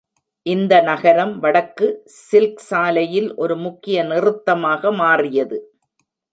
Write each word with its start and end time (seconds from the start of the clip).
இந்த 0.45 0.73
நகரம் 0.81 1.33
வடக்கு 1.39 1.87
சில்க் 2.21 2.63
சாலையில் 2.69 3.29
ஒரு 3.35 3.57
முக்கிய 3.57 4.03
நிறுத்தமாக 4.03 4.91
மாறியது. 4.93 5.59